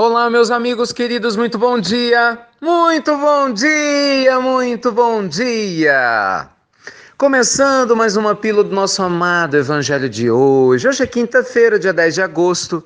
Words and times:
Olá, 0.00 0.30
meus 0.30 0.52
amigos 0.52 0.92
queridos, 0.92 1.34
muito 1.34 1.58
bom 1.58 1.76
dia! 1.76 2.38
Muito 2.60 3.18
bom 3.18 3.52
dia, 3.52 4.40
muito 4.40 4.92
bom 4.92 5.26
dia! 5.26 6.48
Começando 7.16 7.96
mais 7.96 8.16
uma 8.16 8.32
pílula 8.32 8.62
do 8.62 8.72
nosso 8.72 9.02
amado 9.02 9.56
Evangelho 9.56 10.08
de 10.08 10.30
hoje. 10.30 10.86
Hoje 10.86 11.02
é 11.02 11.06
quinta-feira, 11.08 11.80
dia 11.80 11.92
10 11.92 12.14
de 12.14 12.22
agosto. 12.22 12.84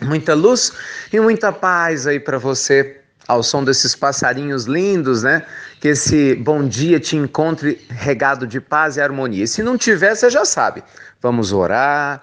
Muita 0.00 0.32
luz 0.32 0.72
e 1.12 1.20
muita 1.20 1.52
paz 1.52 2.06
aí 2.06 2.18
para 2.18 2.38
você, 2.38 3.02
ao 3.28 3.42
som 3.42 3.62
desses 3.62 3.94
passarinhos 3.94 4.64
lindos, 4.64 5.22
né? 5.22 5.44
Que 5.78 5.88
esse 5.88 6.36
bom 6.36 6.66
dia 6.66 6.98
te 6.98 7.18
encontre 7.18 7.86
regado 7.90 8.46
de 8.46 8.62
paz 8.62 8.96
e 8.96 9.02
harmonia. 9.02 9.44
E 9.44 9.46
se 9.46 9.62
não 9.62 9.76
tiver, 9.76 10.14
você 10.14 10.30
já 10.30 10.46
sabe. 10.46 10.82
Vamos 11.20 11.52
orar, 11.52 12.22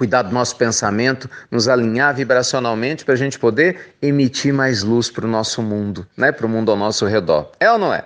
cuidar 0.00 0.22
do 0.22 0.32
nosso 0.32 0.56
pensamento, 0.56 1.28
nos 1.50 1.68
alinhar 1.68 2.14
vibracionalmente 2.14 3.04
para 3.04 3.12
a 3.12 3.16
gente 3.18 3.38
poder 3.38 3.96
emitir 4.00 4.50
mais 4.50 4.82
luz 4.82 5.10
para 5.10 5.26
o 5.26 5.28
nosso 5.28 5.60
mundo, 5.60 6.06
né? 6.16 6.32
para 6.32 6.46
o 6.46 6.48
mundo 6.48 6.70
ao 6.70 6.76
nosso 6.78 7.04
redor. 7.04 7.52
É 7.60 7.70
ou 7.70 7.78
não 7.78 7.92
é? 7.92 8.02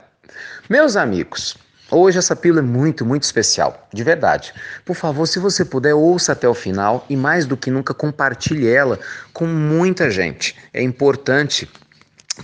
Meus 0.69 0.97
amigos, 0.97 1.57
hoje 1.89 2.19
essa 2.19 2.35
pílula 2.35 2.61
é 2.61 2.67
muito, 2.67 3.07
muito 3.07 3.23
especial, 3.23 3.87
de 3.95 4.03
verdade. 4.03 4.53
Por 4.85 4.97
favor, 4.97 5.25
se 5.29 5.39
você 5.39 5.65
puder, 5.65 5.95
ouça 5.95 6.33
até 6.33 6.49
o 6.49 6.55
final 6.55 7.07
e 7.09 7.17
mais 7.17 7.47
do 7.47 7.57
que 7.57 7.71
nunca 7.71 7.95
compartilhe 7.95 8.69
ela 8.69 8.99
com 9.33 9.47
muita 9.47 10.11
gente. 10.11 10.57
É 10.73 10.83
importante 10.83 11.71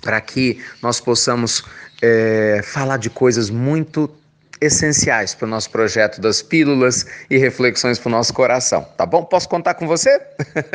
para 0.01 0.21
que 0.21 0.63
nós 0.81 1.01
possamos 1.01 1.65
é, 2.01 2.61
falar 2.63 2.99
de 2.99 3.11
coisas 3.11 3.51
muito 3.51 4.09
essenciais 4.61 5.35
para 5.35 5.47
o 5.47 5.49
nosso 5.49 5.71
projeto 5.71 6.21
das 6.21 6.43
pílulas 6.43 7.07
e 7.29 7.39
reflexões 7.39 7.99
para 7.99 8.09
o 8.09 8.13
nosso 8.13 8.33
coração, 8.35 8.87
tá 8.97 9.07
bom? 9.07 9.25
Posso 9.25 9.49
contar 9.49 9.75
com 9.75 9.87
você? 9.87 10.21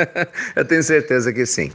eu 0.56 0.66
tenho 0.66 0.84
certeza 0.84 1.32
que 1.32 1.46
sim. 1.46 1.72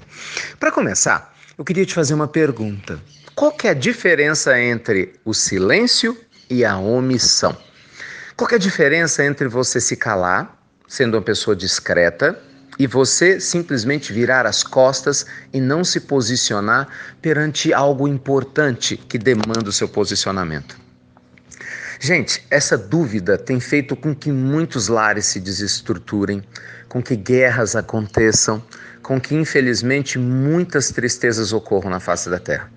Para 0.58 0.72
começar, 0.72 1.34
eu 1.56 1.64
queria 1.64 1.86
te 1.86 1.94
fazer 1.94 2.14
uma 2.14 2.28
pergunta. 2.28 3.00
Qual 3.34 3.52
que 3.52 3.68
é 3.68 3.70
a 3.70 3.74
diferença 3.74 4.60
entre 4.60 5.14
o 5.24 5.32
silêncio 5.32 6.18
e 6.48 6.64
a 6.64 6.76
omissão? 6.76 7.56
Qual 8.36 8.48
que 8.48 8.54
é 8.54 8.58
a 8.58 8.60
diferença 8.60 9.24
entre 9.24 9.48
você 9.48 9.80
se 9.80 9.96
calar, 9.96 10.58
sendo 10.88 11.16
uma 11.16 11.22
pessoa 11.22 11.54
discreta, 11.54 12.38
e 12.78 12.86
você 12.86 13.38
simplesmente 13.38 14.12
virar 14.12 14.46
as 14.46 14.62
costas 14.62 15.26
e 15.52 15.60
não 15.60 15.84
se 15.84 16.00
posicionar 16.00 16.88
perante 17.20 17.74
algo 17.74 18.08
importante 18.08 18.96
que 18.96 19.18
demanda 19.18 19.68
o 19.68 19.72
seu 19.72 19.86
posicionamento? 19.86 20.89
Gente, 22.02 22.42
essa 22.50 22.78
dúvida 22.78 23.36
tem 23.36 23.60
feito 23.60 23.94
com 23.94 24.14
que 24.14 24.32
muitos 24.32 24.88
lares 24.88 25.26
se 25.26 25.38
desestruturem, 25.38 26.42
com 26.88 27.02
que 27.02 27.14
guerras 27.14 27.76
aconteçam, 27.76 28.64
com 29.02 29.20
que 29.20 29.34
infelizmente 29.34 30.18
muitas 30.18 30.88
tristezas 30.88 31.52
ocorram 31.52 31.90
na 31.90 32.00
face 32.00 32.30
da 32.30 32.38
terra. 32.38 32.72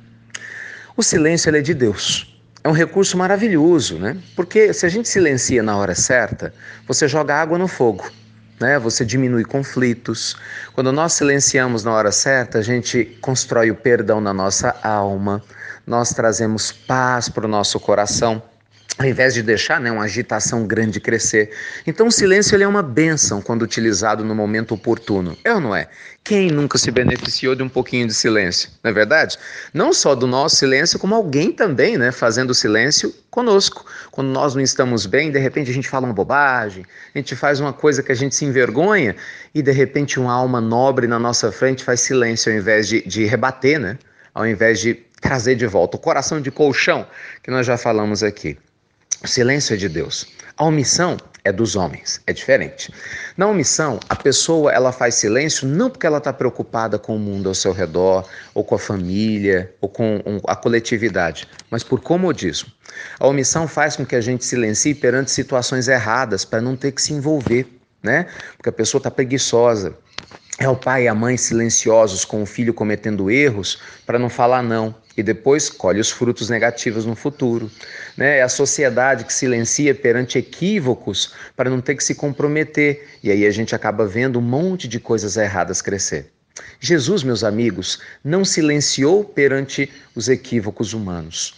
O 0.97 1.02
silêncio 1.02 1.55
é 1.55 1.61
de 1.61 1.73
Deus. 1.73 2.38
É 2.65 2.67
um 2.67 2.73
recurso 2.73 3.17
maravilhoso, 3.17 3.97
né? 3.97 4.17
Porque 4.35 4.73
se 4.73 4.85
a 4.85 4.89
gente 4.89 5.07
silencia 5.07 5.63
na 5.63 5.77
hora 5.77 5.95
certa, 5.95 6.53
você 6.85 7.08
joga 7.08 7.33
água 7.33 7.58
no 7.58 7.69
fogo. 7.69 8.11
Né? 8.59 8.77
Você 8.77 9.05
diminui 9.05 9.45
conflitos. 9.45 10.35
Quando 10.73 10.91
nós 10.91 11.13
silenciamos 11.13 11.81
na 11.85 11.93
hora 11.93 12.11
certa, 12.11 12.59
a 12.59 12.61
gente 12.61 13.05
constrói 13.21 13.71
o 13.71 13.75
perdão 13.75 14.19
na 14.19 14.33
nossa 14.33 14.75
alma, 14.83 15.41
nós 15.87 16.09
trazemos 16.09 16.73
paz 16.73 17.30
para 17.30 17.45
o 17.45 17.49
nosso 17.49 17.80
coração 17.80 18.43
ao 18.97 19.08
invés 19.08 19.33
de 19.33 19.41
deixar 19.41 19.81
né, 19.81 19.91
uma 19.91 20.03
agitação 20.03 20.67
grande 20.67 20.99
crescer. 20.99 21.49
Então 21.86 22.08
o 22.08 22.11
silêncio 22.11 22.55
ele 22.55 22.63
é 22.63 22.67
uma 22.67 22.83
benção 22.83 23.41
quando 23.41 23.63
utilizado 23.63 24.23
no 24.23 24.36
momento 24.36 24.73
oportuno. 24.75 25.36
É 25.44 25.53
ou 25.53 25.59
não 25.59 25.75
é? 25.75 25.88
Quem 26.23 26.52
nunca 26.52 26.77
se 26.77 26.91
beneficiou 26.91 27.55
de 27.55 27.64
um 27.64 27.69
pouquinho 27.69 28.08
de 28.08 28.14
silêncio? 28.14 28.69
Não 28.83 28.91
é 28.91 28.94
verdade? 28.94 29.38
Não 29.73 29.91
só 29.91 30.14
do 30.14 30.27
nosso 30.27 30.58
silêncio, 30.58 30.99
como 30.99 31.16
alguém 31.16 31.52
também 31.52 31.97
né, 31.97 32.11
fazendo 32.11 32.53
silêncio 32.53 33.14
conosco. 33.31 33.83
Quando 34.11 34.27
nós 34.27 34.54
não 34.54 34.61
estamos 34.61 35.08
bem, 35.08 35.31
de 35.31 35.39
repente 35.39 35.71
a 35.71 35.73
gente 35.73 35.89
fala 35.89 36.05
uma 36.05 36.14
bobagem, 36.14 36.86
a 37.14 37.17
gente 37.17 37.36
faz 37.36 37.60
uma 37.60 37.73
coisa 37.73 38.04
que 38.04 38.11
a 38.11 38.15
gente 38.15 38.36
se 38.36 38.45
envergonha 38.45 39.15
e 39.55 39.61
de 39.61 39.71
repente 39.71 40.20
uma 40.20 40.31
alma 40.31 40.61
nobre 40.61 41.08
na 41.08 41.17
nossa 41.17 41.52
frente 41.52 41.83
faz 41.83 41.99
silêncio 42.02 42.52
ao 42.52 42.58
invés 42.58 42.87
de, 42.87 43.02
de 43.02 43.25
rebater, 43.25 43.80
né? 43.80 43.98
ao 44.33 44.48
invés 44.48 44.80
de 44.80 44.93
trazer 45.20 45.55
de 45.55 45.65
volta 45.65 45.98
o 45.98 45.99
coração 45.99 46.39
de 46.39 46.52
colchão 46.52 47.08
que 47.42 47.49
nós 47.49 47.65
já 47.65 47.77
falamos 47.77 48.21
aqui. 48.21 48.58
O 49.23 49.28
silêncio 49.28 49.73
é 49.73 49.78
de 49.78 49.88
Deus. 49.88 50.28
A 50.58 50.66
omissão 50.66 51.16
é 51.45 51.52
dos 51.52 51.78
homens, 51.78 52.20
é 52.28 52.34
diferente. 52.34 52.94
Na 53.38 53.48
omissão, 53.48 53.98
a 54.10 54.17
pessoa 54.17 54.70
ela 54.70 54.92
faz 54.92 55.16
silêncio 55.16 55.66
não 55.66 55.89
porque 55.89 56.06
ela 56.06 56.17
está 56.17 56.34
preocupada 56.34 57.00
com 57.00 57.16
o 57.16 57.20
mundo 57.20 57.48
ao 57.48 57.56
seu 57.56 57.72
redor, 57.72 58.28
ou 58.54 58.66
com 58.66 58.76
a 58.76 58.80
família, 58.80 59.73
ou 59.80 59.88
com 59.88 60.22
a 60.45 60.58
coletividade, 60.58 61.48
mas 61.72 61.84
por 61.86 62.02
comodismo. 62.02 62.70
A 63.17 63.26
omissão 63.26 63.66
faz 63.66 63.95
com 63.95 64.06
que 64.06 64.16
a 64.17 64.22
gente 64.22 64.44
silencie 64.44 64.94
perante 64.94 65.32
situações 65.32 65.88
erradas 65.88 66.44
para 66.44 66.61
não 66.61 66.76
ter 66.76 66.92
que 66.92 67.02
se 67.02 67.14
envolver, 67.14 67.66
né? 68.04 68.28
Porque 68.58 68.67
a 68.67 68.73
pessoa 68.73 69.00
está 69.00 69.10
preguiçosa. 69.10 69.95
É 70.60 70.67
o 70.67 70.76
pai 70.76 71.05
e 71.05 71.08
a 71.08 71.16
mãe 71.16 71.38
silenciosos 71.38 72.26
com 72.26 72.44
o 72.44 72.45
filho 72.45 72.73
cometendo 72.73 73.32
erros 73.32 73.80
para 74.05 74.20
não 74.20 74.30
falar 74.30 74.61
não 74.61 74.94
e 75.15 75.23
depois 75.23 75.69
colhe 75.69 75.99
os 75.99 76.09
frutos 76.09 76.49
negativos 76.49 77.05
no 77.05 77.15
futuro. 77.15 77.69
Né? 78.17 78.39
É 78.39 78.41
a 78.41 78.49
sociedade 78.49 79.25
que 79.25 79.33
silencia 79.33 79.93
perante 79.93 80.37
equívocos 80.37 81.33
para 81.55 81.69
não 81.69 81.81
ter 81.81 81.95
que 81.95 82.03
se 82.03 82.15
comprometer, 82.15 83.07
e 83.23 83.31
aí 83.31 83.45
a 83.45 83.51
gente 83.51 83.75
acaba 83.75 84.05
vendo 84.05 84.39
um 84.39 84.41
monte 84.41 84.87
de 84.87 84.99
coisas 84.99 85.37
erradas 85.37 85.81
crescer. 85.81 86.31
Jesus, 86.79 87.23
meus 87.23 87.43
amigos, 87.43 87.99
não 88.23 88.43
silenciou 88.43 89.23
perante 89.23 89.91
os 90.15 90.27
equívocos 90.27 90.93
humanos. 90.93 91.55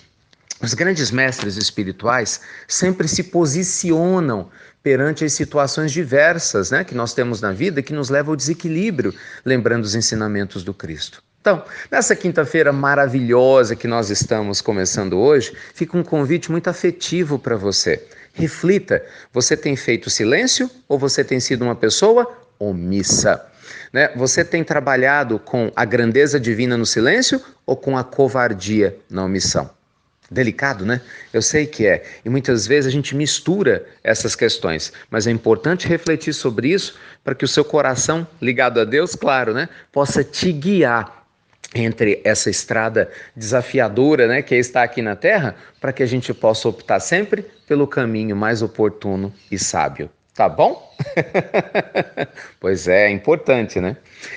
Os 0.61 0.73
grandes 0.73 1.11
mestres 1.11 1.57
espirituais 1.57 2.39
sempre 2.67 3.07
se 3.07 3.23
posicionam 3.23 4.49
perante 4.81 5.25
as 5.25 5.33
situações 5.33 5.91
diversas 5.91 6.71
né, 6.71 6.83
que 6.83 6.95
nós 6.95 7.13
temos 7.13 7.41
na 7.41 7.51
vida 7.51 7.81
que 7.81 7.91
nos 7.91 8.09
levam 8.09 8.33
ao 8.33 8.35
desequilíbrio, 8.35 9.13
lembrando 9.43 9.83
os 9.83 9.95
ensinamentos 9.95 10.63
do 10.63 10.73
Cristo. 10.73 11.24
Então, 11.45 11.63
nessa 11.91 12.15
quinta-feira 12.15 12.73
maravilhosa 12.73 13.75
que 13.75 13.87
nós 13.87 14.09
estamos 14.09 14.61
começando 14.61 15.19
hoje, 15.19 15.55
fica 15.75 15.95
um 15.95 16.01
convite 16.01 16.51
muito 16.51 16.71
afetivo 16.71 17.37
para 17.37 17.55
você. 17.55 18.03
Reflita: 18.33 19.05
você 19.31 19.55
tem 19.55 19.75
feito 19.75 20.09
silêncio 20.09 20.67
ou 20.89 20.97
você 20.97 21.23
tem 21.23 21.39
sido 21.39 21.61
uma 21.61 21.75
pessoa 21.75 22.35
omissa? 22.57 23.45
Né? 23.93 24.09
Você 24.15 24.43
tem 24.43 24.63
trabalhado 24.63 25.37
com 25.37 25.71
a 25.75 25.85
grandeza 25.85 26.39
divina 26.39 26.75
no 26.75 26.85
silêncio 26.85 27.39
ou 27.63 27.77
com 27.77 27.95
a 27.95 28.03
covardia 28.03 28.97
na 29.07 29.23
omissão? 29.25 29.69
Delicado, 30.31 30.83
né? 30.83 30.99
Eu 31.31 31.43
sei 31.43 31.67
que 31.67 31.85
é. 31.85 32.03
E 32.25 32.29
muitas 32.29 32.65
vezes 32.65 32.87
a 32.87 32.91
gente 32.91 33.15
mistura 33.15 33.85
essas 34.03 34.35
questões, 34.35 34.91
mas 35.11 35.27
é 35.27 35.31
importante 35.31 35.87
refletir 35.87 36.33
sobre 36.33 36.69
isso 36.69 36.97
para 37.23 37.35
que 37.35 37.45
o 37.45 37.47
seu 37.47 37.63
coração, 37.63 38.27
ligado 38.41 38.79
a 38.79 38.83
Deus, 38.83 39.13
claro, 39.13 39.53
né, 39.53 39.69
possa 39.91 40.23
te 40.23 40.51
guiar 40.51 41.14
entre 41.75 42.21
essa 42.23 42.49
estrada 42.49 43.11
desafiadora, 43.35 44.27
né, 44.27 44.41
que 44.41 44.55
é 44.55 44.57
estar 44.57 44.81
aqui 44.81 45.01
na 45.01 45.15
Terra, 45.15 45.55
para 45.81 45.91
que 45.91 46.01
a 46.01 46.05
gente 46.05 46.33
possa 46.33 46.69
optar 46.69 47.01
sempre 47.01 47.45
pelo 47.67 47.85
caminho 47.85 48.35
mais 48.35 48.61
oportuno 48.61 49.33
e 49.51 49.59
sábio. 49.59 50.09
Tá 50.33 50.49
bom? 50.49 50.93
pois 52.59 52.87
é, 52.87 53.07
é 53.07 53.09
importante, 53.09 53.79
né? 53.79 53.95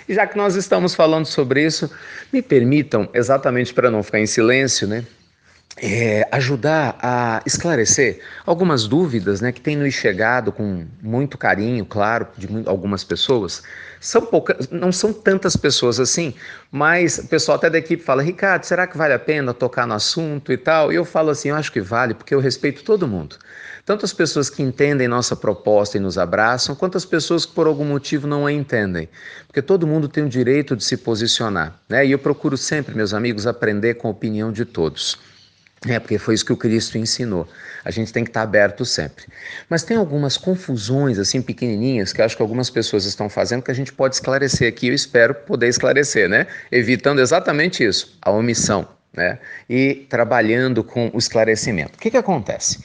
E 0.08 0.14
já 0.14 0.26
que 0.26 0.36
nós 0.36 0.54
estamos 0.54 0.94
falando 0.94 1.26
sobre 1.26 1.64
isso, 1.64 1.90
me 2.32 2.40
permitam, 2.40 3.08
exatamente 3.14 3.72
para 3.74 3.90
não 3.90 4.02
ficar 4.02 4.20
em 4.20 4.26
silêncio, 4.26 4.86
né, 4.86 5.04
é, 5.76 6.26
ajudar 6.32 6.98
a 7.00 7.42
esclarecer 7.46 8.20
algumas 8.44 8.86
dúvidas 8.86 9.40
né, 9.40 9.52
que 9.52 9.60
têm 9.60 9.76
nos 9.76 9.94
chegado 9.94 10.50
com 10.50 10.86
muito 11.00 11.38
carinho, 11.38 11.84
claro, 11.84 12.26
de 12.36 12.48
algumas 12.66 13.04
pessoas. 13.04 13.62
São 14.00 14.22
poucas, 14.22 14.68
não 14.70 14.92
são 14.92 15.12
tantas 15.12 15.56
pessoas 15.56 15.98
assim, 15.98 16.34
mas 16.70 17.18
o 17.18 17.26
pessoal 17.26 17.56
até 17.56 17.68
da 17.68 17.78
equipe 17.78 18.02
fala: 18.02 18.22
Ricardo, 18.22 18.64
será 18.64 18.86
que 18.86 18.96
vale 18.96 19.12
a 19.12 19.18
pena 19.18 19.52
tocar 19.52 19.86
no 19.86 19.94
assunto 19.94 20.52
e 20.52 20.56
tal? 20.56 20.92
E 20.92 20.96
eu 20.96 21.04
falo 21.04 21.30
assim: 21.30 21.48
eu 21.48 21.56
acho 21.56 21.72
que 21.72 21.80
vale, 21.80 22.14
porque 22.14 22.34
eu 22.34 22.40
respeito 22.40 22.84
todo 22.84 23.08
mundo. 23.08 23.36
Tanto 23.84 24.04
as 24.04 24.12
pessoas 24.12 24.50
que 24.50 24.62
entendem 24.62 25.08
nossa 25.08 25.34
proposta 25.34 25.96
e 25.96 26.00
nos 26.00 26.18
abraçam, 26.18 26.74
quanto 26.74 26.98
as 26.98 27.06
pessoas 27.06 27.46
que 27.46 27.54
por 27.54 27.66
algum 27.66 27.86
motivo 27.86 28.26
não 28.26 28.46
a 28.46 28.52
entendem. 28.52 29.08
Porque 29.46 29.62
todo 29.62 29.86
mundo 29.86 30.08
tem 30.08 30.24
o 30.24 30.28
direito 30.28 30.76
de 30.76 30.84
se 30.84 30.98
posicionar. 30.98 31.80
Né? 31.88 32.06
E 32.06 32.12
eu 32.12 32.18
procuro 32.18 32.54
sempre, 32.54 32.94
meus 32.94 33.14
amigos, 33.14 33.46
aprender 33.46 33.94
com 33.94 34.06
a 34.08 34.10
opinião 34.10 34.52
de 34.52 34.66
todos. 34.66 35.16
É, 35.86 35.98
porque 36.00 36.18
foi 36.18 36.34
isso 36.34 36.44
que 36.44 36.52
o 36.52 36.56
Cristo 36.56 36.98
ensinou. 36.98 37.46
A 37.84 37.90
gente 37.90 38.12
tem 38.12 38.24
que 38.24 38.30
estar 38.30 38.42
aberto 38.42 38.84
sempre. 38.84 39.26
Mas 39.70 39.84
tem 39.84 39.96
algumas 39.96 40.36
confusões, 40.36 41.18
assim, 41.18 41.40
pequenininhas, 41.40 42.12
que 42.12 42.20
acho 42.20 42.36
que 42.36 42.42
algumas 42.42 42.68
pessoas 42.68 43.04
estão 43.04 43.28
fazendo 43.28 43.62
que 43.62 43.70
a 43.70 43.74
gente 43.74 43.92
pode 43.92 44.16
esclarecer 44.16 44.68
aqui. 44.68 44.88
Eu 44.88 44.94
espero 44.94 45.34
poder 45.34 45.68
esclarecer, 45.68 46.28
né? 46.28 46.46
Evitando 46.72 47.20
exatamente 47.20 47.84
isso, 47.84 48.18
a 48.20 48.30
omissão. 48.30 48.97
Né? 49.18 49.38
E 49.68 50.06
trabalhando 50.08 50.82
com 50.82 51.10
o 51.12 51.18
esclarecimento. 51.18 51.96
O 51.96 52.00
que, 52.00 52.10
que 52.10 52.16
acontece? 52.16 52.82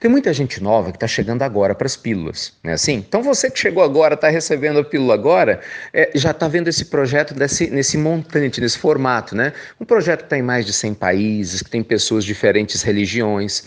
Tem 0.00 0.10
muita 0.10 0.32
gente 0.32 0.62
nova 0.62 0.90
que 0.90 0.96
está 0.96 1.06
chegando 1.06 1.42
agora 1.42 1.74
para 1.74 1.86
as 1.86 1.96
pílulas, 1.96 2.54
né? 2.62 2.72
Assim, 2.72 2.94
então 2.94 3.22
você 3.22 3.50
que 3.50 3.58
chegou 3.58 3.82
agora, 3.82 4.14
está 4.14 4.28
recebendo 4.28 4.78
a 4.78 4.84
pílula 4.84 5.14
agora, 5.14 5.60
é, 5.92 6.10
já 6.14 6.30
está 6.30 6.48
vendo 6.48 6.68
esse 6.68 6.86
projeto 6.86 7.34
desse, 7.34 7.68
nesse 7.68 7.98
montante, 7.98 8.60
nesse 8.60 8.78
formato, 8.78 9.36
né? 9.36 9.52
Um 9.80 9.84
projeto 9.84 10.20
que 10.20 10.26
está 10.26 10.38
em 10.38 10.42
mais 10.42 10.64
de 10.64 10.72
100 10.72 10.94
países, 10.94 11.62
que 11.62 11.70
tem 11.70 11.82
pessoas 11.82 12.24
de 12.24 12.32
diferentes 12.32 12.82
religiões, 12.82 13.64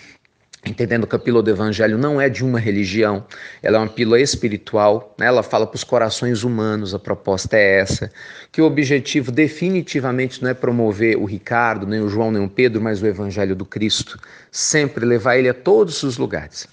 entendendo 0.65 1.06
que 1.06 1.15
a 1.15 1.19
pílula 1.19 1.44
do 1.44 1.50
evangelho 1.50 1.97
não 1.97 2.19
é 2.19 2.27
de 2.29 2.44
uma 2.44 2.59
religião, 2.59 3.25
ela 3.62 3.77
é 3.77 3.79
uma 3.79 3.88
pílula 3.88 4.19
espiritual, 4.19 5.13
né? 5.17 5.27
ela 5.27 5.44
fala 5.44 5.67
para 5.67 5.75
os 5.75 5.83
corações 5.83 6.44
humanos, 6.44 6.94
a 6.94 7.00
proposta 7.00 7.56
é 7.56 7.79
essa, 7.79 8.12
que 8.51 8.62
o 8.62 8.65
objetivo 8.65 9.31
definitivamente 9.31 10.41
não 10.41 10.50
é 10.50 10.53
promover 10.53 11.17
o 11.17 11.25
Ricardo, 11.25 11.85
nem 11.85 12.01
o 12.01 12.09
João, 12.09 12.31
nem 12.31 12.44
o 12.44 12.50
Pedro, 12.50 12.81
mas 12.81 13.01
o 13.01 13.07
evangelho 13.07 13.56
do 13.56 13.65
Cristo, 13.65 14.19
sempre 14.51 15.06
levar 15.06 15.38
ele 15.38 15.50
a 15.50 15.53
todos 15.53 16.01
os 16.03 16.17
lugares. 16.17 16.68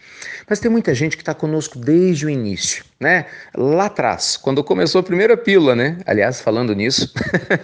Mas 0.49 0.61
tem 0.61 0.71
muita 0.71 0.95
gente 0.95 1.17
que 1.17 1.23
está 1.23 1.35
conosco 1.35 1.79
desde 1.79 2.27
o 2.27 2.31
início, 2.31 2.85
né? 3.01 3.27
Lá 3.57 3.87
atrás, 3.87 4.37
quando 4.37 4.63
começou 4.63 5.01
a 5.01 5.03
primeira 5.03 5.37
pílula, 5.37 5.75
né? 5.75 5.99
Aliás, 6.07 6.41
falando 6.41 6.75
nisso, 6.75 7.13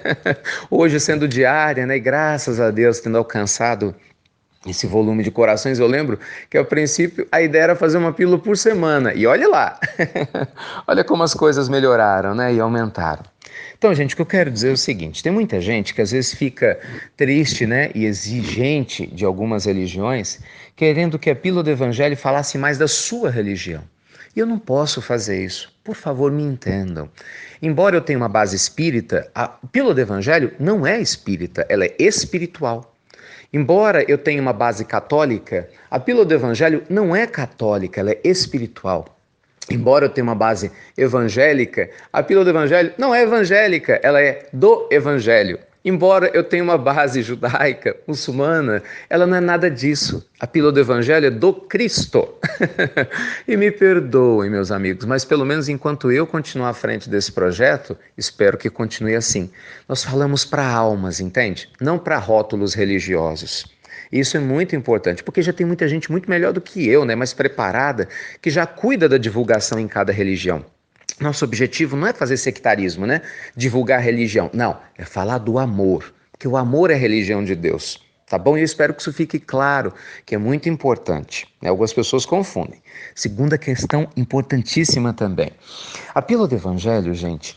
hoje 0.70 0.98
sendo 0.98 1.28
diária, 1.28 1.86
né? 1.86 1.96
E 1.96 2.00
graças 2.00 2.60
a 2.60 2.70
Deus 2.70 3.00
tendo 3.00 3.18
alcançado 3.18 3.94
esse 4.66 4.86
volume 4.86 5.22
de 5.22 5.30
corações, 5.30 5.78
eu 5.78 5.86
lembro 5.86 6.18
que 6.50 6.58
a 6.58 6.64
princípio 6.64 7.26
a 7.30 7.40
ideia 7.40 7.62
era 7.64 7.76
fazer 7.76 7.98
uma 7.98 8.12
pílula 8.12 8.38
por 8.38 8.56
semana. 8.56 9.14
E 9.14 9.26
olha 9.26 9.48
lá, 9.48 9.78
olha 10.86 11.04
como 11.04 11.22
as 11.22 11.34
coisas 11.34 11.68
melhoraram 11.68 12.34
né? 12.34 12.52
e 12.54 12.60
aumentaram. 12.60 13.22
Então, 13.76 13.94
gente, 13.94 14.14
o 14.14 14.16
que 14.16 14.22
eu 14.22 14.26
quero 14.26 14.50
dizer 14.50 14.70
é 14.70 14.72
o 14.72 14.76
seguinte: 14.76 15.22
tem 15.22 15.32
muita 15.32 15.60
gente 15.60 15.94
que 15.94 16.02
às 16.02 16.10
vezes 16.10 16.34
fica 16.34 16.78
triste 17.16 17.66
né, 17.66 17.90
e 17.94 18.04
exigente 18.04 19.06
de 19.06 19.24
algumas 19.24 19.66
religiões, 19.66 20.40
querendo 20.74 21.18
que 21.18 21.30
a 21.30 21.36
pílula 21.36 21.62
do 21.62 21.70
evangelho 21.70 22.16
falasse 22.16 22.58
mais 22.58 22.76
da 22.76 22.88
sua 22.88 23.30
religião. 23.30 23.82
E 24.34 24.40
eu 24.40 24.46
não 24.46 24.58
posso 24.58 25.00
fazer 25.00 25.44
isso. 25.44 25.72
Por 25.82 25.94
favor, 25.94 26.30
me 26.30 26.42
entendam. 26.42 27.08
Embora 27.62 27.96
eu 27.96 28.00
tenha 28.00 28.18
uma 28.18 28.28
base 28.28 28.54
espírita, 28.54 29.30
a 29.34 29.48
pílula 29.48 29.94
do 29.94 30.00
evangelho 30.00 30.52
não 30.58 30.86
é 30.86 31.00
espírita, 31.00 31.64
ela 31.68 31.84
é 31.84 31.94
espiritual. 31.98 32.94
Embora 33.52 34.04
eu 34.06 34.18
tenha 34.18 34.42
uma 34.42 34.52
base 34.52 34.84
católica, 34.84 35.68
a 35.90 35.98
pílula 35.98 36.24
do 36.24 36.34
evangelho 36.34 36.82
não 36.90 37.16
é 37.16 37.26
católica, 37.26 38.00
ela 38.00 38.10
é 38.10 38.20
espiritual. 38.22 39.18
Embora 39.70 40.06
eu 40.06 40.10
tenha 40.10 40.24
uma 40.24 40.34
base 40.34 40.70
evangélica, 40.96 41.88
a 42.12 42.22
pílula 42.22 42.44
do 42.44 42.50
evangelho 42.50 42.92
não 42.98 43.14
é 43.14 43.22
evangélica, 43.22 44.00
ela 44.02 44.20
é 44.20 44.46
do 44.52 44.86
evangelho. 44.90 45.58
Embora 45.84 46.30
eu 46.34 46.42
tenha 46.42 46.62
uma 46.62 46.76
base 46.76 47.22
judaica, 47.22 47.96
muçulmana, 48.06 48.82
ela 49.08 49.26
não 49.26 49.36
é 49.36 49.40
nada 49.40 49.70
disso. 49.70 50.28
A 50.40 50.46
pílula 50.46 50.72
do 50.72 50.80
Evangelho 50.80 51.26
é 51.26 51.30
do 51.30 51.52
Cristo. 51.52 52.34
e 53.46 53.56
me 53.56 53.70
perdoem, 53.70 54.50
meus 54.50 54.72
amigos, 54.72 55.04
mas 55.04 55.24
pelo 55.24 55.46
menos 55.46 55.68
enquanto 55.68 56.10
eu 56.10 56.26
continuar 56.26 56.70
à 56.70 56.74
frente 56.74 57.08
desse 57.08 57.30
projeto, 57.30 57.96
espero 58.16 58.58
que 58.58 58.68
continue 58.68 59.14
assim. 59.14 59.50
Nós 59.88 60.04
falamos 60.04 60.44
para 60.44 60.66
almas, 60.66 61.20
entende? 61.20 61.70
Não 61.80 61.98
para 61.98 62.18
rótulos 62.18 62.74
religiosos. 62.74 63.66
Isso 64.10 64.36
é 64.36 64.40
muito 64.40 64.74
importante, 64.74 65.22
porque 65.22 65.42
já 65.42 65.52
tem 65.52 65.66
muita 65.66 65.86
gente 65.86 66.10
muito 66.10 66.28
melhor 66.28 66.52
do 66.52 66.60
que 66.60 66.88
eu, 66.88 67.04
né, 67.04 67.14
mais 67.14 67.32
preparada, 67.32 68.08
que 68.40 68.50
já 68.50 68.66
cuida 68.66 69.08
da 69.08 69.18
divulgação 69.18 69.78
em 69.78 69.86
cada 69.86 70.12
religião. 70.12 70.64
Nosso 71.20 71.44
objetivo 71.44 71.96
não 71.96 72.06
é 72.06 72.12
fazer 72.12 72.36
sectarismo, 72.36 73.06
né? 73.06 73.22
Divulgar 73.56 74.00
religião. 74.00 74.50
Não, 74.52 74.78
é 74.96 75.04
falar 75.04 75.38
do 75.38 75.58
amor, 75.58 76.14
porque 76.30 76.46
o 76.46 76.56
amor 76.56 76.90
é 76.90 76.94
a 76.94 76.98
religião 76.98 77.44
de 77.44 77.54
Deus. 77.54 78.00
Tá 78.28 78.36
bom? 78.36 78.58
E 78.58 78.60
eu 78.60 78.64
espero 78.64 78.92
que 78.92 79.00
isso 79.00 79.12
fique 79.12 79.38
claro, 79.38 79.92
que 80.26 80.34
é 80.34 80.38
muito 80.38 80.68
importante. 80.68 81.48
Né? 81.62 81.70
Algumas 81.70 81.94
pessoas 81.94 82.26
confundem. 82.26 82.82
Segunda 83.14 83.56
questão 83.56 84.06
importantíssima 84.16 85.14
também. 85.14 85.50
A 86.14 86.20
pílula 86.20 86.46
do 86.46 86.54
evangelho, 86.54 87.14
gente, 87.14 87.56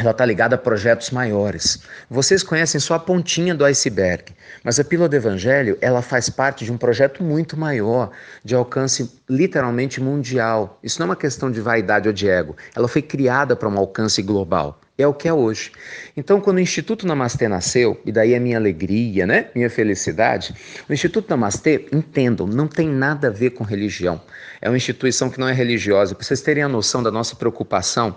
ela 0.00 0.10
está 0.10 0.24
ligada 0.24 0.54
a 0.54 0.58
projetos 0.58 1.10
maiores. 1.10 1.82
Vocês 2.10 2.42
conhecem 2.42 2.80
só 2.80 2.94
a 2.94 2.98
pontinha 2.98 3.54
do 3.54 3.64
iceberg, 3.64 4.24
mas 4.62 4.78
a 4.78 4.84
Pílula 4.84 5.08
do 5.08 5.16
Evangelho 5.16 5.78
ela 5.80 6.02
faz 6.02 6.28
parte 6.28 6.64
de 6.64 6.72
um 6.72 6.76
projeto 6.76 7.22
muito 7.22 7.56
maior, 7.56 8.10
de 8.44 8.54
alcance 8.54 9.10
literalmente 9.28 10.00
mundial. 10.00 10.78
Isso 10.82 10.98
não 11.00 11.06
é 11.06 11.10
uma 11.10 11.16
questão 11.16 11.50
de 11.50 11.60
vaidade 11.60 12.08
ou 12.08 12.14
de 12.14 12.28
ego. 12.28 12.56
Ela 12.74 12.88
foi 12.88 13.02
criada 13.02 13.56
para 13.56 13.68
um 13.68 13.78
alcance 13.78 14.22
global. 14.22 14.80
É 14.98 15.06
o 15.06 15.12
que 15.12 15.28
é 15.28 15.32
hoje. 15.32 15.72
Então, 16.16 16.40
quando 16.40 16.56
o 16.56 16.60
Instituto 16.60 17.06
Namastê 17.06 17.46
nasceu, 17.48 18.00
e 18.04 18.10
daí 18.10 18.34
a 18.34 18.40
minha 18.40 18.56
alegria, 18.56 19.26
né? 19.26 19.50
Minha 19.54 19.68
felicidade, 19.68 20.54
o 20.88 20.92
Instituto 20.92 21.28
Namastê, 21.28 21.86
entendam, 21.92 22.46
não 22.46 22.66
tem 22.66 22.88
nada 22.88 23.28
a 23.28 23.30
ver 23.30 23.50
com 23.50 23.62
religião. 23.62 24.18
É 24.60 24.70
uma 24.70 24.76
instituição 24.76 25.28
que 25.28 25.38
não 25.38 25.48
é 25.48 25.52
religiosa. 25.52 26.14
Para 26.14 26.24
vocês 26.24 26.40
terem 26.40 26.62
a 26.62 26.68
noção 26.68 27.02
da 27.02 27.10
nossa 27.10 27.36
preocupação 27.36 28.16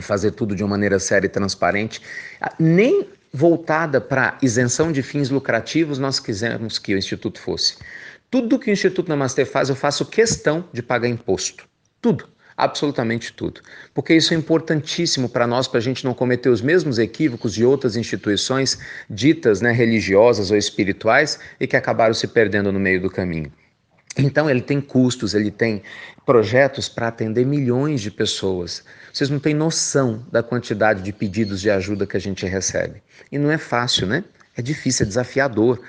fazer 0.00 0.32
tudo 0.32 0.54
de 0.54 0.62
uma 0.62 0.70
maneira 0.70 0.98
séria 0.98 1.26
e 1.26 1.30
transparente, 1.30 2.00
nem 2.58 3.08
voltada 3.32 4.00
para 4.00 4.38
isenção 4.42 4.92
de 4.92 5.02
fins 5.02 5.30
lucrativos 5.30 5.98
nós 5.98 6.20
quisemos 6.20 6.78
que 6.78 6.94
o 6.94 6.98
Instituto 6.98 7.40
fosse. 7.40 7.76
Tudo 8.30 8.58
que 8.58 8.70
o 8.70 8.72
Instituto 8.72 9.08
Namastê 9.08 9.44
faz, 9.44 9.68
eu 9.68 9.76
faço 9.76 10.06
questão 10.06 10.64
de 10.72 10.82
pagar 10.82 11.08
imposto. 11.08 11.66
Tudo. 12.00 12.28
Absolutamente 12.56 13.32
tudo. 13.32 13.60
Porque 13.94 14.14
isso 14.14 14.34
é 14.34 14.36
importantíssimo 14.36 15.28
para 15.28 15.46
nós, 15.46 15.66
para 15.66 15.78
a 15.78 15.82
gente 15.82 16.04
não 16.04 16.12
cometer 16.12 16.50
os 16.50 16.60
mesmos 16.60 16.98
equívocos 16.98 17.54
de 17.54 17.64
outras 17.64 17.96
instituições 17.96 18.78
ditas 19.08 19.60
né, 19.60 19.72
religiosas 19.72 20.50
ou 20.50 20.56
espirituais 20.56 21.40
e 21.58 21.66
que 21.66 21.76
acabaram 21.76 22.14
se 22.14 22.28
perdendo 22.28 22.70
no 22.70 22.78
meio 22.78 23.00
do 23.00 23.10
caminho. 23.10 23.50
Então, 24.16 24.48
ele 24.48 24.60
tem 24.60 24.80
custos, 24.80 25.34
ele 25.34 25.50
tem 25.50 25.82
projetos 26.26 26.88
para 26.88 27.08
atender 27.08 27.44
milhões 27.46 28.00
de 28.00 28.10
pessoas. 28.10 28.84
Vocês 29.12 29.30
não 29.30 29.38
têm 29.38 29.54
noção 29.54 30.24
da 30.30 30.42
quantidade 30.42 31.02
de 31.02 31.12
pedidos 31.12 31.60
de 31.60 31.70
ajuda 31.70 32.06
que 32.06 32.16
a 32.16 32.20
gente 32.20 32.46
recebe. 32.46 33.02
E 33.30 33.38
não 33.38 33.50
é 33.50 33.58
fácil, 33.58 34.06
né? 34.06 34.24
É 34.56 34.60
difícil, 34.60 35.04
é 35.04 35.06
desafiador. 35.06 35.80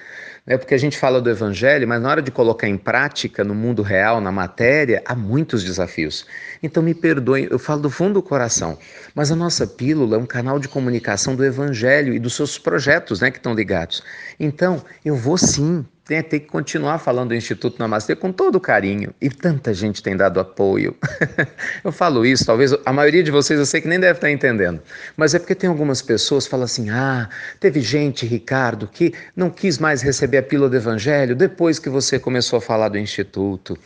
Né? 0.45 0.57
Porque 0.57 0.73
a 0.73 0.77
gente 0.77 0.97
fala 0.97 1.21
do 1.21 1.29
evangelho, 1.29 1.87
mas 1.87 2.01
na 2.01 2.09
hora 2.09 2.21
de 2.21 2.31
colocar 2.31 2.67
em 2.67 2.77
prática, 2.77 3.43
no 3.43 3.55
mundo 3.55 3.81
real, 3.81 4.19
na 4.19 4.31
matéria, 4.31 5.01
há 5.05 5.15
muitos 5.15 5.63
desafios. 5.63 6.25
Então 6.61 6.83
me 6.83 6.93
perdoem, 6.93 7.47
eu 7.49 7.59
falo 7.59 7.81
do 7.81 7.89
fundo 7.89 8.15
do 8.15 8.23
coração, 8.23 8.77
mas 9.15 9.31
a 9.31 9.35
nossa 9.35 9.65
pílula 9.65 10.17
é 10.17 10.19
um 10.19 10.25
canal 10.25 10.59
de 10.59 10.67
comunicação 10.67 11.35
do 11.35 11.45
evangelho 11.45 12.13
e 12.13 12.19
dos 12.19 12.35
seus 12.35 12.57
projetos 12.57 13.21
né, 13.21 13.31
que 13.31 13.37
estão 13.37 13.53
ligados. 13.53 14.03
Então, 14.39 14.83
eu 15.03 15.15
vou 15.15 15.37
sim 15.37 15.85
tem, 16.05 16.21
tem 16.21 16.39
que 16.39 16.47
continuar 16.47 16.99
falando 16.99 17.29
do 17.29 17.35
Instituto 17.35 17.79
Namastê 17.79 18.15
com 18.15 18.31
todo 18.31 18.59
carinho. 18.59 19.13
E 19.21 19.29
tanta 19.29 19.73
gente 19.73 20.03
tem 20.03 20.17
dado 20.17 20.39
apoio. 20.39 20.95
eu 21.83 21.91
falo 21.91 22.25
isso, 22.25 22.45
talvez 22.45 22.75
a 22.85 22.91
maioria 22.91 23.23
de 23.23 23.31
vocês 23.31 23.57
eu 23.57 23.65
sei 23.65 23.79
que 23.79 23.87
nem 23.87 23.99
deve 23.99 24.17
estar 24.17 24.29
entendendo. 24.29 24.81
Mas 25.15 25.33
é 25.33 25.39
porque 25.39 25.55
tem 25.55 25.69
algumas 25.69 26.01
pessoas 26.01 26.43
que 26.43 26.51
falam 26.51 26.65
assim: 26.65 26.89
ah, 26.89 27.29
teve 27.59 27.79
gente, 27.79 28.25
Ricardo, 28.25 28.87
que 28.87 29.13
não 29.35 29.49
quis 29.49 29.77
mais 29.77 30.01
receber 30.01 30.39
a 30.39 30.43
pílula 30.43 30.69
do 30.69 30.75
Evangelho 30.75 31.35
depois 31.35 31.79
que 31.79 31.89
você 31.89 32.19
começou 32.19 32.57
a 32.57 32.61
falar 32.61 32.89
do 32.89 32.97
Instituto. 32.97 33.77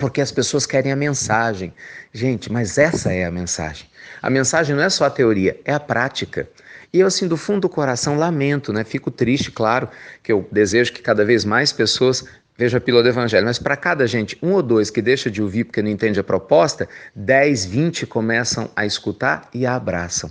Porque 0.00 0.20
as 0.20 0.32
pessoas 0.32 0.66
querem 0.66 0.90
a 0.90 0.96
mensagem. 0.96 1.72
Gente, 2.12 2.50
mas 2.50 2.78
essa 2.78 3.12
é 3.12 3.24
a 3.24 3.30
mensagem. 3.30 3.86
A 4.20 4.30
mensagem 4.30 4.74
não 4.74 4.82
é 4.82 4.90
só 4.90 5.04
a 5.04 5.10
teoria, 5.10 5.58
é 5.64 5.72
a 5.72 5.80
prática. 5.80 6.48
E 6.92 7.00
eu, 7.00 7.06
assim, 7.06 7.26
do 7.26 7.38
fundo 7.38 7.62
do 7.62 7.68
coração, 7.70 8.18
lamento, 8.18 8.72
né? 8.72 8.84
Fico 8.84 9.10
triste, 9.10 9.50
claro, 9.50 9.88
que 10.22 10.30
eu 10.30 10.46
desejo 10.52 10.92
que 10.92 11.00
cada 11.00 11.24
vez 11.24 11.42
mais 11.42 11.72
pessoas 11.72 12.24
vejam 12.56 12.76
a 12.76 12.80
pílula 12.80 13.02
do 13.02 13.08
evangelho. 13.08 13.46
Mas 13.46 13.58
para 13.58 13.76
cada 13.76 14.06
gente, 14.06 14.38
um 14.42 14.52
ou 14.52 14.62
dois 14.62 14.90
que 14.90 15.00
deixa 15.00 15.30
de 15.30 15.42
ouvir 15.42 15.64
porque 15.64 15.80
não 15.80 15.90
entende 15.90 16.20
a 16.20 16.24
proposta, 16.24 16.86
10, 17.16 17.64
20 17.64 18.06
começam 18.06 18.70
a 18.76 18.84
escutar 18.84 19.48
e 19.54 19.64
a 19.64 19.74
abraçam. 19.74 20.30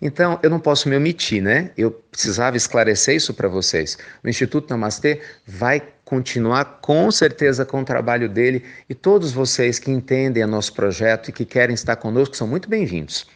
Então, 0.00 0.40
eu 0.42 0.50
não 0.50 0.58
posso 0.58 0.88
me 0.88 0.96
omitir, 0.96 1.40
né? 1.40 1.70
Eu 1.76 1.92
precisava 1.92 2.56
esclarecer 2.56 3.14
isso 3.14 3.32
para 3.32 3.46
vocês. 3.46 3.96
O 4.24 4.28
Instituto 4.28 4.68
Namastê 4.70 5.20
vai 5.46 5.80
continuar 6.04 6.80
com 6.80 7.08
certeza 7.10 7.64
com 7.64 7.82
o 7.82 7.84
trabalho 7.84 8.28
dele 8.28 8.64
e 8.88 8.94
todos 8.94 9.30
vocês 9.30 9.78
que 9.78 9.90
entendem 9.90 10.42
o 10.42 10.48
nosso 10.48 10.72
projeto 10.74 11.28
e 11.28 11.32
que 11.32 11.44
querem 11.44 11.74
estar 11.74 11.96
conosco 11.96 12.36
são 12.36 12.48
muito 12.48 12.68
bem-vindos. 12.68 13.26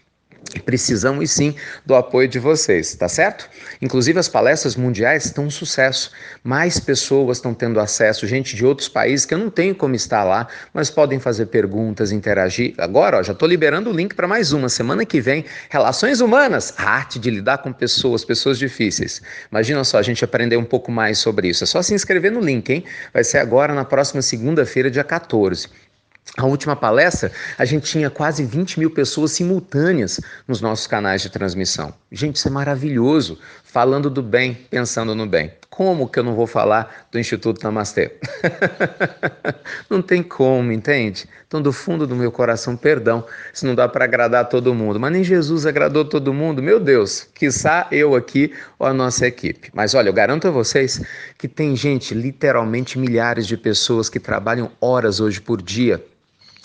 Precisamos 0.65 1.31
sim 1.31 1.55
do 1.85 1.95
apoio 1.95 2.29
de 2.29 2.39
vocês, 2.39 2.95
tá 2.95 3.09
certo? 3.09 3.49
Inclusive 3.81 4.19
as 4.19 4.29
palestras 4.29 4.77
mundiais 4.77 5.27
estão 5.27 5.45
um 5.45 5.51
sucesso. 5.51 6.11
Mais 6.43 6.81
pessoas 6.81 7.39
estão 7.39 7.55
tendo 7.55 7.81
acesso, 7.81 8.27
gente 8.27 8.57
de 8.57 8.65
outros 8.65 8.89
países 8.89 9.27
que 9.27 9.35
eu 9.35 9.39
não 9.39 9.51
tenho 9.51 9.75
como 9.75 9.95
estar 9.95 10.25
lá, 10.25 10.49
mas 10.73 10.91
podem 10.91 11.19
fazer 11.19 11.47
perguntas, 11.47 12.13
interagir. 12.13 12.75
Agora, 12.79 13.19
ó, 13.19 13.23
já 13.23 13.33
estou 13.33 13.49
liberando 13.49 13.91
o 13.91 13.93
link 13.93 14.15
para 14.15 14.27
mais 14.27 14.53
uma. 14.53 14.69
Semana 14.69 15.05
que 15.05 15.21
vem, 15.21 15.45
Relações 15.69 16.21
Humanas, 16.21 16.75
a 16.77 16.89
arte 16.89 17.19
de 17.19 17.31
lidar 17.31 17.59
com 17.59 17.73
pessoas, 17.73 18.25
pessoas 18.25 18.59
difíceis. 18.59 19.23
Imagina 19.51 19.85
só, 19.85 19.99
a 19.99 20.03
gente 20.03 20.25
aprender 20.25 20.57
um 20.57 20.65
pouco 20.65 20.91
mais 20.91 21.19
sobre 21.19 21.49
isso. 21.49 21.65
É 21.65 21.67
só 21.67 21.83
se 21.83 21.95
inscrever 21.95 22.33
no 22.33 22.41
link, 22.41 22.71
hein? 22.71 22.85
Vai 23.13 23.25
ser 23.25 23.39
agora 23.39 23.75
na 23.75 23.85
próxima 23.85 24.23
segunda-feira, 24.23 24.91
dia 24.91 25.05
14. 25.05 25.69
A 26.37 26.45
última 26.45 26.77
palestra, 26.77 27.33
a 27.57 27.65
gente 27.65 27.87
tinha 27.87 28.11
quase 28.11 28.45
20 28.45 28.79
mil 28.79 28.91
pessoas 28.91 29.33
simultâneas 29.33 30.21
nos 30.47 30.61
nossos 30.61 30.87
canais 30.87 31.23
de 31.23 31.31
transmissão. 31.31 31.95
Gente, 32.13 32.37
isso 32.37 32.49
é 32.49 32.51
maravilhoso. 32.51 33.39
Falando 33.65 34.11
do 34.11 34.23
bem, 34.23 34.55
pensando 34.69 35.15
no 35.15 35.25
bem. 35.25 35.53
Como 35.71 36.09
que 36.09 36.19
eu 36.19 36.25
não 36.25 36.35
vou 36.35 36.47
falar 36.47 37.07
do 37.11 37.19
Instituto 37.19 37.63
Namastê? 37.63 38.13
não 39.89 40.03
tem 40.03 40.23
como, 40.23 40.73
entende? 40.73 41.27
Então, 41.47 41.63
do 41.63 41.73
fundo 41.73 42.07
do 42.07 42.17
meu 42.17 42.33
coração, 42.33 42.77
perdão 42.77 43.25
se 43.53 43.65
não 43.65 43.75
dá 43.75 43.89
para 43.89 44.05
agradar 44.05 44.49
todo 44.49 44.75
mundo. 44.75 45.01
Mas 45.01 45.13
nem 45.13 45.25
Jesus 45.25 45.65
agradou 45.65 46.05
todo 46.05 46.35
mundo. 46.35 46.63
Meu 46.63 46.81
Deus, 46.81 47.27
quiçá 47.35 47.87
eu 47.91 48.15
aqui 48.15 48.53
ou 48.79 48.87
a 48.87 48.93
nossa 48.93 49.27
equipe. 49.27 49.71
Mas 49.73 49.95
olha, 49.95 50.11
eu 50.11 50.15
garanto 50.15 50.49
a 50.49 50.51
vocês 50.51 51.01
que 51.39 51.49
tem 51.49 51.75
gente, 51.77 52.15
literalmente 52.15 52.99
milhares 52.99 53.47
de 53.47 53.57
pessoas 53.57 54.11
que 54.11 54.21
trabalham 54.21 54.71
horas 54.81 55.21
hoje 55.21 55.41
por 55.41 55.63
dia 55.63 56.03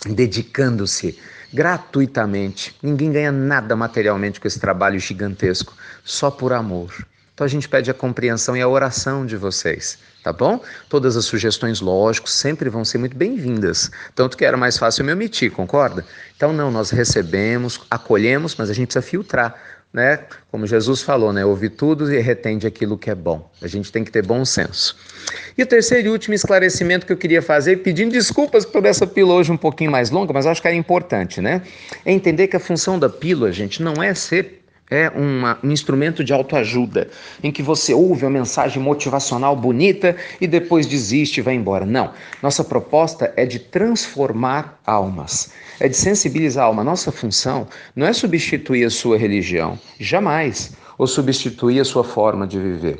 dedicando-se 0.05 1.17
gratuitamente. 1.53 2.75
Ninguém 2.81 3.11
ganha 3.11 3.31
nada 3.31 3.75
materialmente 3.75 4.39
com 4.39 4.47
esse 4.47 4.59
trabalho 4.59 4.99
gigantesco, 4.99 5.73
só 6.03 6.31
por 6.31 6.53
amor. 6.53 7.05
Então 7.33 7.45
a 7.45 7.49
gente 7.49 7.67
pede 7.67 7.89
a 7.89 7.93
compreensão 7.93 8.55
e 8.55 8.61
a 8.61 8.67
oração 8.67 9.25
de 9.25 9.35
vocês, 9.35 9.97
tá 10.23 10.31
bom? 10.31 10.63
Todas 10.87 11.17
as 11.17 11.25
sugestões, 11.25 11.81
lógico, 11.81 12.29
sempre 12.29 12.69
vão 12.69 12.85
ser 12.85 12.99
muito 12.99 13.15
bem-vindas. 13.15 13.89
Tanto 14.13 14.37
que 14.37 14.45
era 14.45 14.57
mais 14.57 14.77
fácil 14.77 15.03
me 15.03 15.13
omitir, 15.13 15.51
concorda? 15.51 16.05
Então 16.35 16.53
não, 16.53 16.69
nós 16.69 16.91
recebemos, 16.91 17.81
acolhemos, 17.89 18.55
mas 18.55 18.69
a 18.69 18.73
gente 18.73 18.87
precisa 18.87 19.01
filtrar 19.01 19.55
né? 19.93 20.19
Como 20.49 20.65
Jesus 20.65 21.01
falou, 21.01 21.33
né? 21.33 21.45
Ouve 21.45 21.69
tudo 21.69 22.11
e 22.11 22.19
retende 22.19 22.65
aquilo 22.65 22.97
que 22.97 23.09
é 23.09 23.15
bom. 23.15 23.49
A 23.61 23.67
gente 23.67 23.91
tem 23.91 24.03
que 24.03 24.11
ter 24.11 24.25
bom 24.25 24.45
senso. 24.45 24.95
E 25.57 25.63
o 25.63 25.65
terceiro 25.65 26.07
e 26.07 26.11
último 26.11 26.33
esclarecimento 26.33 27.05
que 27.05 27.11
eu 27.11 27.17
queria 27.17 27.41
fazer, 27.41 27.77
pedindo 27.77 28.11
desculpas 28.11 28.65
por 28.65 28.85
essa 28.85 29.05
pílula 29.05 29.35
hoje 29.35 29.51
um 29.51 29.57
pouquinho 29.57 29.91
mais 29.91 30.09
longa, 30.09 30.31
mas 30.31 30.45
acho 30.45 30.61
que 30.61 30.67
é 30.67 30.73
importante, 30.73 31.41
né? 31.41 31.61
É 32.05 32.11
entender 32.11 32.47
que 32.47 32.55
a 32.55 32.59
função 32.59 32.97
da 32.97 33.09
pílula, 33.09 33.51
gente, 33.51 33.83
não 33.83 34.01
é 34.01 34.13
ser 34.13 34.60
é 34.91 35.09
uma, 35.09 35.57
um 35.63 35.71
instrumento 35.71 36.21
de 36.21 36.33
autoajuda, 36.33 37.09
em 37.41 37.49
que 37.49 37.63
você 37.63 37.93
ouve 37.93 38.25
uma 38.25 38.31
mensagem 38.31 38.83
motivacional 38.83 39.55
bonita 39.55 40.17
e 40.41 40.45
depois 40.45 40.85
desiste 40.85 41.39
e 41.39 41.41
vai 41.41 41.55
embora. 41.55 41.85
Não. 41.85 42.11
Nossa 42.43 42.61
proposta 42.61 43.33
é 43.37 43.45
de 43.45 43.57
transformar 43.57 44.79
almas, 44.85 45.53
é 45.79 45.87
de 45.87 45.95
sensibilizar 45.95 46.65
a 46.65 46.67
alma. 46.67 46.83
Nossa 46.83 47.11
função 47.11 47.65
não 47.95 48.05
é 48.05 48.11
substituir 48.11 48.83
a 48.83 48.89
sua 48.89 49.17
religião, 49.17 49.79
jamais, 49.97 50.73
ou 50.97 51.07
substituir 51.07 51.79
a 51.79 51.85
sua 51.85 52.03
forma 52.03 52.45
de 52.45 52.59
viver. 52.59 52.99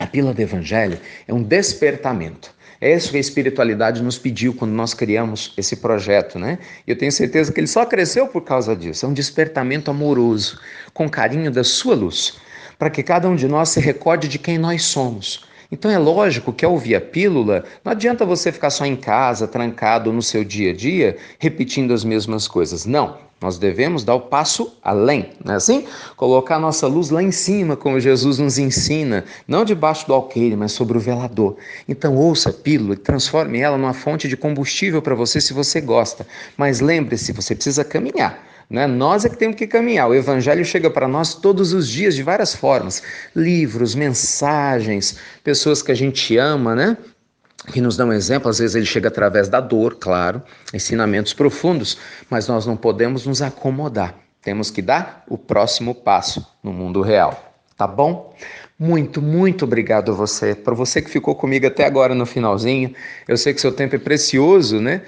A 0.00 0.06
pílula 0.06 0.34
do 0.34 0.40
Evangelho 0.40 0.98
é 1.28 1.32
um 1.32 1.42
despertamento. 1.42 2.52
É 2.80 2.94
isso 2.94 3.10
que 3.10 3.18
a 3.18 3.20
espiritualidade 3.20 4.02
nos 4.02 4.16
pediu 4.16 4.54
quando 4.54 4.72
nós 4.72 4.94
criamos 4.94 5.52
esse 5.56 5.76
projeto, 5.76 6.38
né? 6.38 6.58
Eu 6.86 6.96
tenho 6.96 7.12
certeza 7.12 7.52
que 7.52 7.60
ele 7.60 7.66
só 7.66 7.84
cresceu 7.84 8.26
por 8.26 8.40
causa 8.42 8.74
disso. 8.74 9.04
É 9.04 9.08
um 9.08 9.12
despertamento 9.12 9.90
amoroso, 9.90 10.58
com 10.94 11.08
carinho 11.08 11.50
da 11.50 11.62
sua 11.62 11.94
luz, 11.94 12.38
para 12.78 12.88
que 12.88 13.02
cada 13.02 13.28
um 13.28 13.36
de 13.36 13.46
nós 13.46 13.68
se 13.68 13.80
recorde 13.80 14.28
de 14.28 14.38
quem 14.38 14.56
nós 14.56 14.82
somos. 14.84 15.44
Então 15.70 15.90
é 15.90 15.98
lógico 15.98 16.54
que 16.54 16.64
ao 16.64 16.72
ouvir 16.72 16.94
a 16.94 17.00
pílula, 17.02 17.64
não 17.84 17.92
adianta 17.92 18.24
você 18.24 18.50
ficar 18.50 18.70
só 18.70 18.86
em 18.86 18.96
casa, 18.96 19.46
trancado 19.46 20.10
no 20.10 20.22
seu 20.22 20.42
dia 20.42 20.70
a 20.70 20.74
dia, 20.74 21.18
repetindo 21.38 21.92
as 21.92 22.02
mesmas 22.02 22.48
coisas. 22.48 22.86
Não. 22.86 23.29
Nós 23.40 23.56
devemos 23.56 24.04
dar 24.04 24.14
o 24.14 24.20
passo 24.20 24.76
além, 24.82 25.30
não 25.42 25.54
é 25.54 25.56
assim? 25.56 25.86
Colocar 26.14 26.56
a 26.56 26.60
nossa 26.60 26.86
luz 26.86 27.08
lá 27.08 27.22
em 27.22 27.30
cima, 27.30 27.74
como 27.74 27.98
Jesus 27.98 28.38
nos 28.38 28.58
ensina, 28.58 29.24
não 29.48 29.64
debaixo 29.64 30.06
do 30.06 30.12
alqueire, 30.12 30.54
mas 30.56 30.72
sobre 30.72 30.98
o 30.98 31.00
velador. 31.00 31.56
Então 31.88 32.16
ouça 32.16 32.50
a 32.50 32.52
pílula 32.52 32.94
e 32.94 32.98
transforme 32.98 33.58
ela 33.58 33.78
numa 33.78 33.94
fonte 33.94 34.28
de 34.28 34.36
combustível 34.36 35.00
para 35.00 35.14
você 35.14 35.40
se 35.40 35.54
você 35.54 35.80
gosta. 35.80 36.26
Mas 36.56 36.80
lembre-se, 36.80 37.32
você 37.32 37.54
precisa 37.54 37.82
caminhar. 37.82 38.46
Né? 38.68 38.86
Nós 38.86 39.24
é 39.24 39.28
que 39.28 39.36
temos 39.36 39.56
que 39.56 39.66
caminhar. 39.66 40.08
O 40.08 40.14
Evangelho 40.14 40.64
chega 40.64 40.88
para 40.90 41.08
nós 41.08 41.34
todos 41.34 41.72
os 41.72 41.88
dias, 41.88 42.14
de 42.14 42.22
várias 42.22 42.54
formas: 42.54 43.02
livros, 43.34 43.94
mensagens, 43.94 45.16
pessoas 45.42 45.82
que 45.82 45.90
a 45.90 45.94
gente 45.94 46.36
ama, 46.36 46.76
né? 46.76 46.96
Que 47.66 47.80
nos 47.80 47.96
dão 47.96 48.08
um 48.08 48.12
exemplo, 48.12 48.48
às 48.48 48.58
vezes 48.58 48.74
ele 48.74 48.86
chega 48.86 49.08
através 49.08 49.48
da 49.48 49.60
dor, 49.60 49.96
claro, 49.96 50.42
ensinamentos 50.72 51.32
profundos, 51.32 51.98
mas 52.28 52.48
nós 52.48 52.66
não 52.66 52.76
podemos 52.76 53.26
nos 53.26 53.42
acomodar. 53.42 54.14
Temos 54.42 54.70
que 54.70 54.80
dar 54.80 55.24
o 55.28 55.36
próximo 55.36 55.94
passo 55.94 56.46
no 56.62 56.72
mundo 56.72 57.02
real, 57.02 57.54
tá 57.76 57.86
bom? 57.86 58.34
Muito, 58.78 59.20
muito 59.20 59.66
obrigado 59.66 60.12
a 60.12 60.14
você, 60.14 60.54
para 60.54 60.74
você 60.74 61.02
que 61.02 61.10
ficou 61.10 61.34
comigo 61.34 61.66
até 61.66 61.84
agora 61.84 62.14
no 62.14 62.24
finalzinho. 62.24 62.94
Eu 63.28 63.36
sei 63.36 63.52
que 63.52 63.60
seu 63.60 63.72
tempo 63.72 63.94
é 63.94 63.98
precioso, 63.98 64.80
né? 64.80 65.02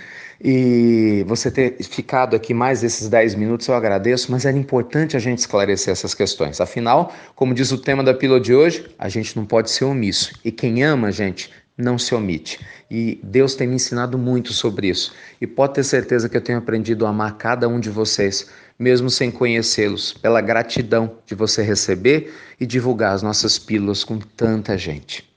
E 0.45 1.25
você 1.27 1.51
ter 1.51 1.77
ficado 1.85 2.35
aqui 2.35 2.53
mais 2.53 2.83
esses 2.83 3.09
10 3.09 3.37
minutos 3.37 3.69
eu 3.69 3.75
agradeço, 3.75 4.31
mas 4.31 4.45
era 4.45 4.59
importante 4.59 5.17
a 5.17 5.21
gente 5.21 5.39
esclarecer 5.39 5.93
essas 5.93 6.13
questões. 6.15 6.61
Afinal, 6.61 7.15
como 7.37 7.55
diz 7.55 7.71
o 7.71 7.79
tema 7.79 8.03
da 8.03 8.13
pílula 8.13 8.41
de 8.41 8.53
hoje, 8.53 8.85
a 8.99 9.09
gente 9.09 9.37
não 9.37 9.47
pode 9.47 9.71
ser 9.71 9.85
omisso. 9.85 10.33
E 10.45 10.51
quem 10.51 10.83
ama, 10.83 11.13
gente, 11.13 11.49
não 11.83 11.99
se 11.99 12.15
omite. 12.15 12.59
E 12.91 13.21
Deus 13.23 13.55
tem 13.55 13.67
me 13.67 13.75
ensinado 13.75 14.17
muito 14.17 14.53
sobre 14.53 14.89
isso. 14.89 15.13
E 15.41 15.47
pode 15.47 15.75
ter 15.75 15.85
certeza 15.85 16.29
que 16.29 16.37
eu 16.37 16.41
tenho 16.41 16.59
aprendido 16.59 17.05
a 17.07 17.11
amar 17.11 17.37
cada 17.37 17.69
um 17.69 17.81
de 17.81 17.91
vocês, 17.91 18.49
mesmo 18.79 19.11
sem 19.11 19.31
conhecê-los, 19.31 20.13
pela 20.13 20.41
gratidão 20.41 21.19
de 21.27 21.35
você 21.35 21.63
receber 21.63 22.33
e 22.61 22.67
divulgar 22.67 23.15
as 23.15 23.23
nossas 23.23 23.59
pílulas 23.59 24.05
com 24.05 24.19
tanta 24.19 24.79
gente. 24.79 25.31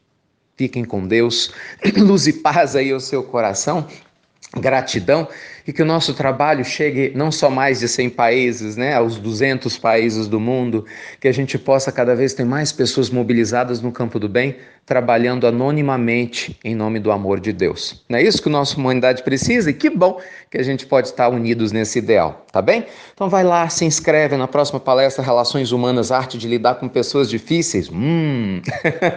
Fiquem 0.58 0.86
com 0.86 1.06
Deus, 1.06 1.52
luz 1.98 2.28
e 2.28 2.34
paz 2.34 2.76
aí 2.76 2.92
ao 2.92 3.00
seu 3.00 3.24
coração, 3.24 3.88
gratidão 4.60 5.28
e 5.68 5.74
que 5.74 5.82
o 5.82 5.86
nosso 5.86 6.14
trabalho 6.14 6.64
chegue 6.64 7.12
não 7.16 7.32
só 7.32 7.50
mais 7.50 7.80
de 7.80 7.88
100 7.88 8.12
países, 8.12 8.78
né, 8.78 8.94
aos 8.94 9.18
200 9.18 9.78
países 9.78 10.28
do 10.28 10.40
mundo, 10.40 10.86
que 11.20 11.28
a 11.28 11.32
gente 11.32 11.58
possa 11.58 11.92
cada 11.92 12.16
vez 12.16 12.34
ter 12.34 12.46
mais 12.46 12.72
pessoas 12.72 13.10
mobilizadas 13.10 13.82
no 13.82 13.92
campo 13.92 14.20
do 14.20 14.30
bem, 14.30 14.56
trabalhando 14.86 15.48
anonimamente 15.48 16.58
em 16.64 16.76
nome 16.76 17.00
do 17.00 17.12
amor 17.12 17.40
de 17.40 17.52
Deus. 17.52 18.04
Não 18.08 18.20
é 18.20 18.22
isso 18.22 18.42
que 18.42 18.50
a 18.50 18.52
nossa 18.52 18.78
humanidade 18.78 19.24
precisa? 19.24 19.72
E 19.72 19.74
que 19.74 19.90
bom 19.90 20.22
que 20.52 20.60
a 20.60 20.64
gente 20.64 20.86
pode 20.86 21.08
estar 21.08 21.28
unidos 21.30 21.72
nesse 21.72 21.98
ideal, 21.98 22.46
tá 22.52 22.62
bem? 22.62 22.86
Então 23.14 23.28
vai 23.28 23.44
lá, 23.44 23.68
se 23.68 23.84
inscreve 23.84 24.38
na 24.38 24.48
próxima 24.48 24.80
palestra 24.80 25.24
Relações 25.24 25.72
Humanas, 25.72 26.12
Arte 26.12 26.38
de 26.38 26.48
Lidar 26.48 26.76
com 26.76 26.88
Pessoas 26.88 27.30
Difíceis. 27.30 27.90
Hum! 27.92 28.62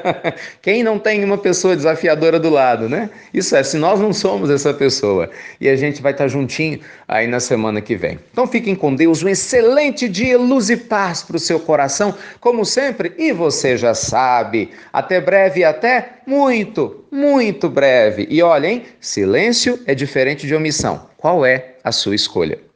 Quem 0.62 0.82
não 0.82 0.98
tem 0.98 1.22
uma 1.22 1.36
pessoa 1.36 1.76
desafiadora 1.76 2.40
do 2.40 2.48
lado, 2.48 2.88
né? 2.88 3.10
Isso 3.34 3.54
é, 3.54 3.62
se 3.62 3.76
nós 3.76 4.00
não 4.00 4.12
somos 4.12 4.48
essa 4.48 4.72
pessoa. 4.72 5.28
E 5.60 5.68
a 5.68 5.76
gente 5.76 6.00
vai 6.00 6.12
estar 6.12 6.28
juntinho 6.28 6.80
aí 7.06 7.26
na 7.26 7.40
semana 7.40 7.80
que 7.82 7.94
vem. 7.94 8.18
Então 8.32 8.46
fiquem 8.46 8.74
com 8.74 8.94
Deus, 8.94 9.22
um 9.22 9.28
excelente 9.28 10.08
dia, 10.08 10.38
luz 10.38 10.70
e 10.70 10.76
paz 10.76 11.22
para 11.22 11.36
o 11.36 11.40
seu 11.40 11.60
coração, 11.60 12.14
como 12.40 12.64
sempre, 12.64 13.12
e 13.18 13.32
você 13.32 13.76
já 13.76 13.94
sabe. 13.94 14.70
Até 14.92 15.20
breve 15.20 15.57
breve 15.58 15.64
até 15.64 16.20
muito, 16.26 17.04
muito 17.10 17.68
breve. 17.68 18.26
E 18.30 18.42
olhem, 18.42 18.84
silêncio 19.00 19.80
é 19.86 19.94
diferente 19.94 20.46
de 20.46 20.54
omissão. 20.54 21.08
Qual 21.16 21.44
é 21.44 21.76
a 21.82 21.90
sua 21.90 22.14
escolha? 22.14 22.67